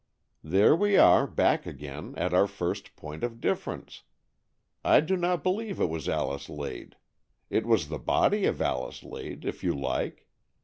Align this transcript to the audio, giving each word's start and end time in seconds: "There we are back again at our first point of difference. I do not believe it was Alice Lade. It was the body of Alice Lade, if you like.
"There 0.53 0.75
we 0.75 0.97
are 0.97 1.27
back 1.27 1.67
again 1.67 2.15
at 2.17 2.33
our 2.33 2.47
first 2.47 2.95
point 2.95 3.23
of 3.23 3.39
difference. 3.39 4.01
I 4.83 4.99
do 4.99 5.15
not 5.15 5.43
believe 5.43 5.79
it 5.79 5.89
was 5.91 6.09
Alice 6.09 6.49
Lade. 6.49 6.95
It 7.51 7.67
was 7.67 7.87
the 7.87 7.99
body 7.99 8.45
of 8.47 8.63
Alice 8.63 9.03
Lade, 9.03 9.45
if 9.45 9.63
you 9.63 9.75
like. 9.79 10.25